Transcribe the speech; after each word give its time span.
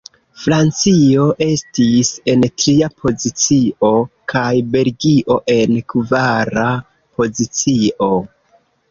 Francio 0.43 1.25
estis 1.47 2.07
en 2.31 2.45
tria 2.61 2.87
pozicio, 3.03 3.91
kaj 4.33 4.45
Belgio 4.77 5.35
en 5.57 5.75
kvara 5.93 6.65
pozicio. 7.21 8.09